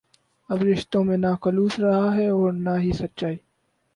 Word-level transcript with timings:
اب 0.49 0.63
رشتوں 0.63 1.03
میں 1.03 1.17
نہ 1.17 1.27
خلوص 1.41 1.79
رہا 1.79 2.15
ہے 2.15 2.27
اور 2.29 2.51
نہ 2.55 2.77
ہی 2.79 2.91
سچائی 2.93 3.37